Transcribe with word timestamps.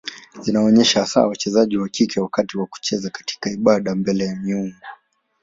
Zinaonyesha 0.41 0.99
hasa 0.99 1.27
wachezaji 1.27 1.77
wa 1.77 1.89
kike 1.89 2.19
wakati 2.19 2.57
wa 2.57 2.65
kucheza 2.65 3.09
katika 3.09 3.49
ibada 3.51 3.95
mbele 3.95 4.25
ya 4.25 4.35
miungu. 4.35 4.75